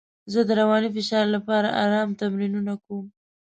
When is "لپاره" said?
1.35-1.69